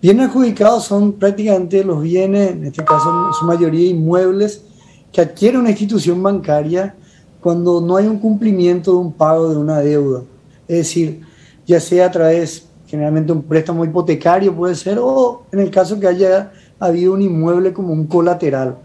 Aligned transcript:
Bienes 0.00 0.28
adjudicados 0.28 0.84
son 0.84 1.14
prácticamente 1.14 1.82
los 1.82 2.00
bienes, 2.00 2.52
en 2.52 2.66
este 2.66 2.84
caso 2.84 3.26
en 3.26 3.34
su 3.34 3.44
mayoría 3.46 3.90
inmuebles, 3.90 4.62
que 5.10 5.20
adquiere 5.20 5.58
una 5.58 5.70
institución 5.70 6.22
bancaria 6.22 6.94
cuando 7.40 7.80
no 7.80 7.96
hay 7.96 8.06
un 8.06 8.20
cumplimiento 8.20 8.92
de 8.92 8.98
un 8.98 9.12
pago 9.12 9.48
de 9.48 9.56
una 9.56 9.80
deuda. 9.80 10.22
Es 10.68 10.76
decir, 10.78 11.22
ya 11.66 11.80
sea 11.80 12.06
a 12.06 12.10
través, 12.12 12.68
generalmente 12.86 13.32
un 13.32 13.42
préstamo 13.42 13.84
hipotecario 13.84 14.54
puede 14.54 14.76
ser, 14.76 14.98
o 15.00 15.42
en 15.50 15.58
el 15.58 15.70
caso 15.70 15.98
que 15.98 16.06
haya 16.06 16.52
habido 16.78 17.14
un 17.14 17.22
inmueble 17.22 17.72
como 17.72 17.92
un 17.92 18.06
colateral. 18.06 18.76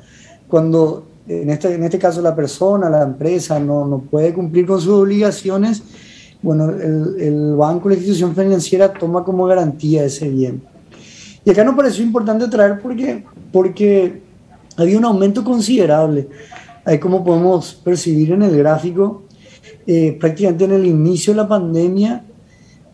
Cuando 0.48 1.04
en 1.28 1.52
este, 1.52 1.76
en 1.76 1.84
este 1.84 2.00
caso 2.00 2.24
la 2.24 2.36
persona, 2.36 2.90
la 2.90 3.04
empresa 3.04 3.60
no, 3.60 3.86
no 3.86 4.00
puede 4.00 4.34
cumplir 4.34 4.66
con 4.66 4.82
sus 4.82 4.94
obligaciones, 4.94 5.84
bueno, 6.42 6.72
el, 6.72 7.18
el 7.20 7.56
banco, 7.56 7.88
la 7.88 7.94
institución 7.94 8.34
financiera 8.34 8.92
toma 8.92 9.24
como 9.24 9.46
garantía 9.46 10.06
ese 10.06 10.28
bien. 10.28 10.73
Y 11.46 11.50
acá 11.50 11.64
nos 11.64 11.76
pareció 11.76 12.04
importante 12.04 12.48
traer 12.48 12.80
porque, 12.80 13.24
porque 13.52 14.22
había 14.78 14.98
un 14.98 15.06
aumento 15.06 15.44
considerable. 15.44 16.30
Ahí 16.86 17.00
como 17.00 17.24
podemos 17.24 17.74
percibir 17.74 18.32
en 18.32 18.44
el 18.44 18.58
gráfico, 18.58 19.24
eh, 19.86 20.18
prácticamente 20.20 20.66
en 20.66 20.72
el 20.74 20.86
inicio 20.86 21.34
de 21.34 21.38
la 21.38 21.48
pandemia 21.48 22.24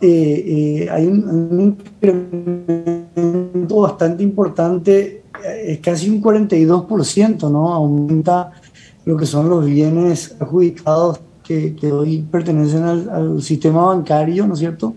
eh, 0.01 0.81
eh, 0.81 0.89
hay 0.89 1.05
un, 1.07 1.77
incremento 2.01 3.81
bastante 3.81 4.23
importante, 4.23 5.23
es 5.65 5.79
casi 5.79 6.09
un 6.09 6.21
42%, 6.21 7.51
¿no? 7.51 7.73
Aumenta 7.73 8.51
lo 9.05 9.17
que 9.17 9.25
son 9.25 9.49
los 9.49 9.65
bienes 9.65 10.37
adjudicados 10.39 11.19
que, 11.43 11.75
hoy 11.91 12.25
pertenecen 12.31 12.83
al, 12.83 13.41
sistema 13.41 13.87
bancario, 13.87 14.47
¿no 14.47 14.53
es 14.53 14.59
cierto? 14.59 14.95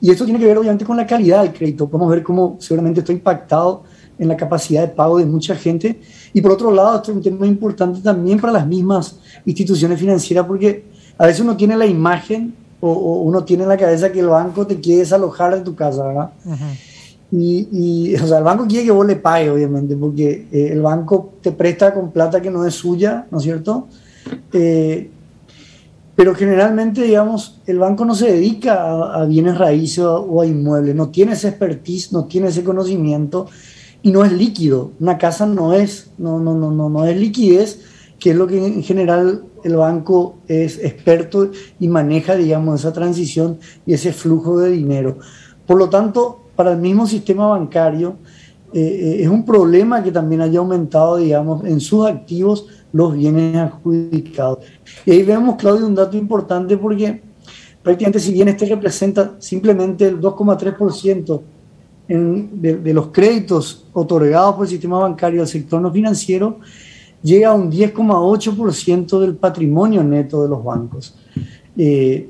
Y 0.00 0.10
esto 0.10 0.24
tiene 0.24 0.38
que 0.38 0.46
ver 0.46 0.58
obviamente 0.58 0.84
con 0.84 0.96
la 0.96 1.06
calidad 1.06 1.42
del 1.42 1.52
crédito. 1.52 1.88
Podemos 1.88 2.10
ver 2.10 2.22
cómo 2.22 2.56
seguramente 2.58 3.00
esto 3.00 3.12
ha 3.12 3.14
impactado 3.14 3.82
en 4.18 4.28
la 4.28 4.36
capacidad 4.36 4.82
de 4.82 4.88
pago 4.88 5.18
de 5.18 5.26
mucha 5.26 5.54
gente. 5.54 6.00
Y 6.32 6.40
por 6.40 6.52
otro 6.52 6.70
lado, 6.70 6.96
esto 6.96 7.10
es 7.10 7.16
un 7.16 7.22
tema 7.22 7.46
importante 7.46 8.00
también 8.00 8.38
para 8.38 8.52
las 8.52 8.66
mismas 8.66 9.18
instituciones 9.44 9.98
financieras, 9.98 10.46
porque 10.46 10.84
a 11.18 11.26
veces 11.26 11.40
uno 11.40 11.56
tiene 11.56 11.76
la 11.76 11.86
imagen 11.86 12.54
o, 12.80 12.92
uno 13.20 13.44
tiene 13.44 13.64
en 13.64 13.68
la 13.68 13.76
cabeza 13.76 14.10
que 14.10 14.20
el 14.20 14.28
banco 14.28 14.66
te 14.66 14.80
quiere 14.80 15.00
desalojar 15.00 15.54
de 15.54 15.60
tu 15.62 15.74
casa, 15.74 16.06
¿verdad? 16.06 16.30
y, 17.30 17.68
y, 17.70 18.14
o 18.16 18.26
sea, 18.26 18.38
el 18.38 18.44
banco 18.44 18.66
quiere 18.66 18.86
que 18.86 18.90
vos 18.90 19.06
le 19.06 19.16
pagues, 19.16 19.50
obviamente, 19.50 19.96
porque 19.96 20.48
eh, 20.50 20.70
el 20.72 20.80
banco 20.80 21.34
te 21.40 21.52
presta 21.52 21.92
con 21.92 22.10
plata 22.10 22.40
que 22.40 22.50
no 22.50 22.66
es 22.66 22.74
suya, 22.74 23.26
¿no 23.30 23.38
es 23.38 23.44
cierto? 23.44 23.86
Eh, 24.52 25.10
pero 26.20 26.34
generalmente, 26.34 27.00
digamos, 27.04 27.62
el 27.64 27.78
banco 27.78 28.04
no 28.04 28.14
se 28.14 28.30
dedica 28.30 28.74
a, 28.74 29.22
a 29.22 29.24
bienes 29.24 29.56
raíces 29.56 30.04
o 30.04 30.42
a 30.42 30.44
inmuebles, 30.44 30.94
no 30.94 31.08
tiene 31.08 31.32
ese 31.32 31.48
expertise, 31.48 32.12
no 32.12 32.26
tiene 32.26 32.48
ese 32.48 32.62
conocimiento 32.62 33.46
y 34.02 34.10
no 34.10 34.22
es 34.22 34.30
líquido. 34.30 34.92
Una 35.00 35.16
casa 35.16 35.46
no 35.46 35.72
es, 35.72 36.10
no, 36.18 36.38
no, 36.38 36.54
no, 36.54 36.70
no, 36.72 36.90
no 36.90 37.06
es 37.06 37.16
liquidez, 37.16 37.80
que 38.18 38.32
es 38.32 38.36
lo 38.36 38.46
que 38.46 38.62
en 38.62 38.82
general 38.82 39.44
el 39.64 39.76
banco 39.76 40.36
es 40.46 40.78
experto 40.84 41.52
y 41.78 41.88
maneja, 41.88 42.36
digamos, 42.36 42.80
esa 42.80 42.92
transición 42.92 43.58
y 43.86 43.94
ese 43.94 44.12
flujo 44.12 44.58
de 44.58 44.72
dinero. 44.72 45.16
Por 45.66 45.78
lo 45.78 45.88
tanto, 45.88 46.50
para 46.54 46.72
el 46.72 46.80
mismo 46.80 47.06
sistema 47.06 47.46
bancario, 47.46 48.16
eh, 48.74 48.80
eh, 48.82 49.22
es 49.22 49.28
un 49.30 49.46
problema 49.46 50.02
que 50.02 50.12
también 50.12 50.42
haya 50.42 50.58
aumentado, 50.58 51.16
digamos, 51.16 51.64
en 51.64 51.80
sus 51.80 52.06
activos 52.06 52.66
los 52.92 53.14
bienes 53.14 53.56
adjudicados. 53.56 54.58
Y 55.06 55.12
ahí 55.12 55.22
vemos, 55.22 55.56
Claudio, 55.56 55.86
un 55.86 55.94
dato 55.94 56.16
importante 56.16 56.76
porque 56.76 57.22
prácticamente 57.82 58.20
si 58.20 58.32
bien 58.32 58.48
este 58.48 58.66
representa 58.66 59.36
simplemente 59.38 60.06
el 60.06 60.20
2,3% 60.20 61.40
de, 62.08 62.92
los 62.92 63.08
créditos 63.08 63.86
otorgados 63.92 64.56
por 64.56 64.64
el 64.64 64.70
sistema 64.70 64.98
bancario 64.98 65.42
al 65.42 65.46
sector 65.46 65.80
no 65.80 65.92
financiero 65.92 66.58
llega 67.22 67.50
a 67.50 67.54
un 67.54 67.70
10,8% 67.70 69.20
del 69.20 69.36
patrimonio 69.36 70.02
neto 70.02 70.42
de 70.42 70.48
los 70.48 70.64
bancos. 70.64 71.14
Eh, 71.76 72.28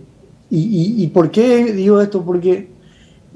y, 0.52 1.06
por 1.08 1.30
qué 1.30 1.72
digo 1.72 2.00
esto? 2.00 2.24
Porque, 2.24 2.68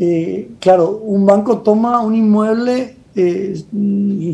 eh, 0.01 0.51
claro, 0.59 0.99
un 0.99 1.25
banco 1.25 1.59
toma 1.59 2.01
un 2.01 2.17
inmueble 2.17 2.97
eh, 3.15 3.63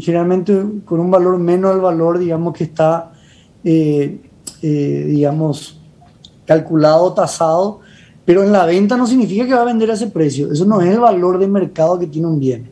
generalmente 0.01 0.63
con 0.85 1.01
un 1.01 1.11
valor 1.11 1.39
menos 1.39 1.73
al 1.73 1.81
valor, 1.81 2.19
digamos, 2.19 2.55
que 2.55 2.65
está, 2.65 3.13
digamos, 4.63 5.81
calculado, 6.47 7.13
tasado, 7.13 7.81
pero 8.25 8.45
en 8.45 8.53
la 8.53 8.65
venta 8.67 8.97
no 8.97 9.07
significa 9.07 9.47
que 9.47 9.55
va 9.55 9.63
a 9.63 9.65
vender 9.65 9.91
a 9.91 9.95
ese 9.95 10.07
precio. 10.07 10.53
Eso 10.53 10.65
no 10.65 10.81
es 10.81 10.89
el 10.89 11.01
valor 11.01 11.39
de 11.39 11.49
mercado 11.49 11.99
que 11.99 12.07
tiene 12.07 12.29
un 12.29 12.39
bien. 12.39 12.71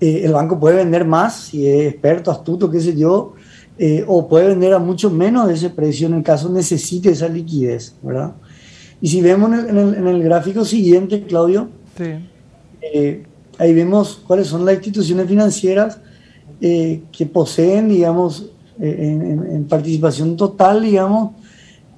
Eh, 0.00 0.22
el 0.24 0.32
banco 0.32 0.60
puede 0.60 0.76
vender 0.76 1.04
más 1.04 1.34
si 1.34 1.66
es 1.66 1.92
experto, 1.92 2.30
astuto, 2.30 2.70
qué 2.70 2.80
sé 2.80 2.96
yo, 2.96 3.34
eh, 3.78 4.04
o 4.06 4.28
puede 4.28 4.48
vender 4.48 4.72
a 4.72 4.78
mucho 4.78 5.10
menos 5.10 5.48
de 5.48 5.54
ese 5.54 5.70
precio 5.70 6.06
en 6.06 6.14
el 6.14 6.22
caso 6.22 6.48
necesite 6.48 7.10
esa 7.10 7.28
liquidez, 7.28 7.96
¿verdad? 8.02 8.32
Y 9.00 9.08
si 9.08 9.20
vemos 9.20 9.52
en 9.52 9.76
el, 9.76 9.94
en 9.94 10.06
el, 10.06 10.22
gráfico 10.22 10.64
siguiente, 10.64 11.24
Claudio, 11.24 11.68
eh, 12.80 13.24
ahí 13.58 13.74
vemos 13.74 14.20
cuáles 14.26 14.46
son 14.46 14.64
las 14.64 14.74
instituciones 14.74 15.26
financieras 15.26 15.98
que 16.60 17.26
poseen, 17.32 17.88
digamos, 17.88 18.50
en, 18.80 19.44
en, 19.54 19.64
participación 19.64 20.36
total, 20.36 20.82
digamos, 20.82 21.32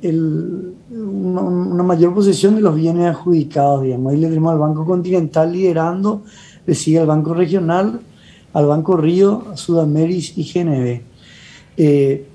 una, 0.03 1.82
mayor 1.82 2.15
posesión 2.15 2.56
de 2.56 2.62
los 2.62 2.75
bienes 2.75 3.06
adjudicados, 3.06 3.82
digamos. 3.82 4.12
Ahí 4.12 4.21
le 4.21 4.28
tenemos 4.28 4.53
al 4.53 4.59
Banco 4.59 4.84
Continental 4.84 5.53
liderando, 5.53 6.22
le 6.66 6.75
sigue 6.75 6.98
al 6.98 7.06
Banco 7.06 7.34
Regional, 7.34 8.00
al 8.53 8.66
Banco 8.66 8.97
Río, 8.97 9.44
a 9.53 9.56
Sudameris 9.56 10.37
y 10.37 10.44
GNB. 10.44 11.00
Eh, 11.77 12.27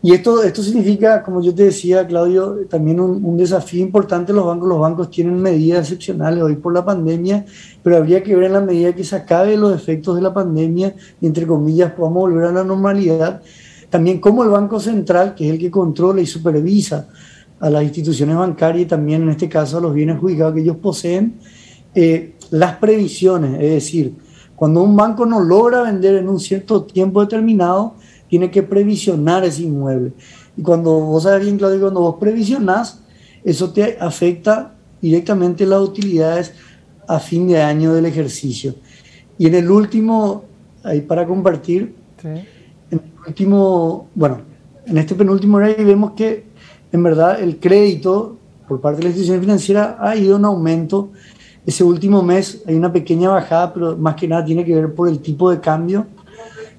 y 0.00 0.12
esto, 0.12 0.44
esto 0.44 0.62
significa, 0.62 1.24
como 1.24 1.42
yo 1.42 1.52
te 1.52 1.64
decía, 1.64 2.06
Claudio, 2.06 2.66
también 2.70 3.00
un, 3.00 3.36
desafío 3.36 3.82
importante. 3.82 4.32
Los 4.32 4.46
bancos, 4.46 4.68
los 4.68 4.78
bancos 4.78 5.10
tienen 5.10 5.40
medidas 5.40 5.80
excepcionales 5.80 6.40
hoy 6.42 6.54
por 6.54 6.72
la 6.72 6.84
pandemia, 6.84 7.44
pero 7.82 7.96
habría 7.96 8.22
que 8.22 8.36
ver 8.36 8.44
en 8.44 8.52
la 8.52 8.60
medida 8.60 8.94
que 8.94 9.02
se 9.02 9.16
acabe 9.16 9.56
los 9.56 9.74
efectos 9.74 10.14
de 10.14 10.22
la 10.22 10.32
pandemia 10.32 10.94
y, 11.20 11.26
entre 11.26 11.48
comillas, 11.48 11.92
podamos 11.92 12.30
volver 12.30 12.44
a 12.44 12.52
la 12.52 12.64
normalidad. 12.64 13.42
También 13.90 14.20
como 14.20 14.44
el 14.44 14.50
Banco 14.50 14.78
Central, 14.78 15.34
que 15.34 15.48
es 15.48 15.54
el 15.54 15.58
que 15.58 15.70
controla 15.70 16.20
y 16.20 16.26
supervisa 16.26 17.08
a 17.58 17.68
las 17.68 17.82
instituciones 17.82 18.36
bancarias 18.36 18.84
y 18.84 18.86
también 18.86 19.22
en 19.22 19.30
este 19.30 19.48
caso 19.48 19.78
a 19.78 19.80
los 19.80 19.92
bienes 19.92 20.16
adjudicados 20.16 20.54
que 20.54 20.60
ellos 20.60 20.76
poseen, 20.76 21.40
eh, 21.94 22.34
las 22.50 22.76
previsiones, 22.76 23.54
es 23.60 23.70
decir, 23.70 24.14
cuando 24.54 24.82
un 24.82 24.96
banco 24.96 25.26
no 25.26 25.40
logra 25.40 25.82
vender 25.82 26.16
en 26.16 26.28
un 26.28 26.38
cierto 26.38 26.84
tiempo 26.84 27.20
determinado, 27.20 27.94
tiene 28.28 28.50
que 28.50 28.62
previsionar 28.62 29.44
ese 29.44 29.62
inmueble. 29.62 30.12
Y 30.56 30.62
cuando 30.62 30.92
vos 31.00 31.22
sabes 31.22 31.44
bien, 31.44 31.58
Claudio, 31.58 31.80
cuando 31.80 32.00
vos 32.00 32.16
previsionás, 32.18 33.00
eso 33.44 33.70
te 33.72 33.96
afecta 34.00 34.74
directamente 35.00 35.64
las 35.66 35.80
utilidades 35.80 36.52
a 37.06 37.18
fin 37.18 37.48
de 37.48 37.62
año 37.62 37.94
del 37.94 38.06
ejercicio. 38.06 38.74
Y 39.38 39.46
en 39.46 39.54
el 39.54 39.70
último, 39.70 40.44
ahí 40.82 41.00
para 41.00 41.26
compartir, 41.26 41.94
sí. 42.20 42.28
en 42.28 42.44
el 42.90 43.00
último, 43.26 44.08
bueno, 44.14 44.40
en 44.86 44.98
este 44.98 45.14
penúltimo 45.14 45.58
ahí 45.58 45.84
vemos 45.84 46.12
que 46.12 46.44
en 46.92 47.02
verdad 47.02 47.40
el 47.40 47.58
crédito 47.58 48.38
por 48.66 48.80
parte 48.80 48.98
de 48.98 49.04
la 49.04 49.08
institución 49.10 49.40
financiera 49.40 49.96
ha 50.00 50.14
ido 50.16 50.36
en 50.36 50.44
aumento. 50.44 51.10
Ese 51.66 51.84
último 51.84 52.22
mes 52.22 52.62
hay 52.66 52.74
una 52.74 52.92
pequeña 52.92 53.30
bajada, 53.30 53.72
pero 53.72 53.96
más 53.96 54.14
que 54.14 54.28
nada 54.28 54.44
tiene 54.44 54.64
que 54.64 54.74
ver 54.74 54.94
por 54.94 55.08
el 55.08 55.20
tipo 55.20 55.50
de 55.50 55.60
cambio, 55.60 56.06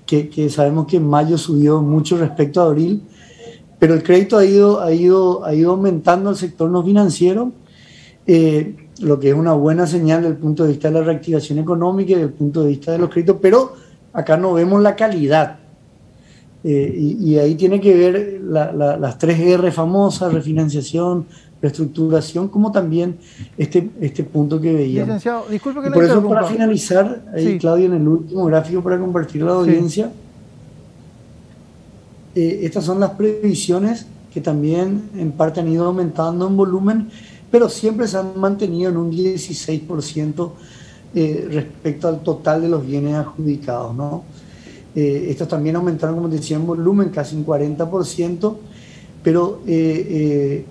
que, 0.09 0.49
sabemos 0.49 0.87
que 0.87 0.97
en 0.97 1.07
mayo 1.07 1.37
subió 1.37 1.81
mucho 1.81 2.17
respecto 2.17 2.61
a 2.61 2.65
abril, 2.65 3.03
pero 3.77 3.93
el 3.93 4.03
crédito 4.03 4.37
ha 4.37 4.45
ido, 4.45 4.81
ha 4.81 4.91
ido, 4.91 5.45
ha 5.45 5.53
ido 5.53 5.71
aumentando 5.71 6.31
el 6.31 6.35
sector 6.35 6.69
no 6.69 6.83
financiero, 6.83 7.51
eh, 8.25 8.75
lo 8.99 9.19
que 9.19 9.29
es 9.29 9.35
una 9.35 9.53
buena 9.53 9.85
señal 9.87 10.21
desde 10.21 10.35
el 10.35 10.41
punto 10.41 10.63
de 10.63 10.69
vista 10.69 10.89
de 10.89 10.95
la 10.95 11.05
reactivación 11.05 11.59
económica 11.59 12.11
y 12.11 12.15
desde 12.15 12.27
el 12.27 12.33
punto 12.33 12.63
de 12.63 12.69
vista 12.69 12.91
de 12.91 12.97
los 12.97 13.09
créditos, 13.09 13.37
pero 13.41 13.73
acá 14.11 14.35
no 14.35 14.53
vemos 14.53 14.81
la 14.81 14.95
calidad 14.95 15.58
eh, 16.63 16.93
y, 16.95 17.31
y, 17.31 17.39
ahí 17.39 17.55
tiene 17.55 17.79
que 17.79 17.95
ver 17.95 18.41
la, 18.43 18.73
la, 18.73 18.97
las 18.97 19.17
tres 19.17 19.39
R 19.39 19.71
famosas, 19.71 20.33
refinanciación, 20.33 21.25
reestructuración, 21.61 22.47
como 22.47 22.71
también 22.71 23.17
este, 23.57 23.89
este 24.01 24.23
punto 24.23 24.59
que 24.59 24.73
veíamos. 24.73 25.07
Licenciado, 25.07 25.45
disculpe 25.49 25.81
que 25.81 25.87
y 25.87 25.91
por 25.91 26.03
eso, 26.03 26.27
para 26.27 26.43
finalizar, 26.45 27.23
ahí 27.33 27.53
sí. 27.53 27.57
Claudio, 27.59 27.85
en 27.85 27.93
el 27.93 28.07
último 28.07 28.45
gráfico 28.45 28.81
para 28.81 28.99
compartir 28.99 29.41
la 29.41 29.51
audiencia, 29.53 30.11
sí. 32.33 32.41
eh, 32.41 32.59
estas 32.63 32.83
son 32.83 32.99
las 32.99 33.11
previsiones 33.11 34.05
que 34.33 34.41
también 34.41 35.09
en 35.15 35.31
parte 35.31 35.59
han 35.59 35.67
ido 35.69 35.85
aumentando 35.85 36.47
en 36.47 36.55
volumen, 36.55 37.09
pero 37.51 37.67
siempre 37.67 38.07
se 38.07 38.17
han 38.17 38.39
mantenido 38.39 38.91
en 38.91 38.97
un 38.97 39.11
16% 39.11 40.51
eh, 41.15 41.47
respecto 41.51 42.07
al 42.07 42.19
total 42.19 42.61
de 42.61 42.69
los 42.69 42.85
bienes 42.85 43.15
adjudicados, 43.15 43.95
¿no? 43.95 44.23
Eh, 44.99 45.31
estos 45.31 45.47
también 45.47 45.77
aumentaron, 45.77 46.15
como 46.17 46.27
decía, 46.27 46.57
en 46.57 46.67
volumen, 46.67 47.07
casi 47.07 47.33
un 47.33 47.45
40%, 47.45 48.55
pero 49.23 49.61
eh, 49.65 50.07
eh, 50.09 50.65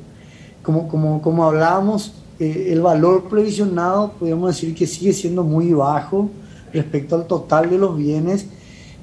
como, 0.62 0.86
como, 0.86 1.22
como 1.22 1.46
hablábamos, 1.46 2.12
el 2.38 2.80
valor 2.82 3.28
previsionado 3.28 4.12
podemos 4.12 4.54
decir 4.54 4.72
que 4.72 4.86
sigue 4.86 5.12
siendo 5.12 5.42
muy 5.42 5.72
bajo 5.72 6.30
respecto 6.72 7.16
al 7.16 7.26
total 7.26 7.68
de 7.68 7.78
los 7.78 7.96
bienes 7.96 8.46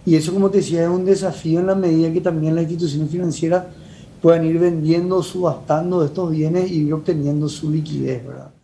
y 0.05 0.15
eso 0.15 0.33
como 0.33 0.49
te 0.49 0.59
decía 0.59 0.83
es 0.83 0.89
un 0.89 1.03
desafío 1.03 1.59
en 1.59 1.67
la 1.67 1.75
medida 1.75 2.13
que 2.13 2.21
también 2.21 2.55
las 2.55 2.63
instituciones 2.63 3.11
financieras 3.11 3.65
puedan 4.21 4.45
ir 4.45 4.57
vendiendo, 4.57 5.21
subastando 5.21 6.05
estos 6.05 6.31
bienes 6.31 6.71
y 6.71 6.83
ir 6.83 6.93
obteniendo 6.93 7.49
su 7.49 7.69
liquidez, 7.69 8.25
¿verdad? 8.25 8.54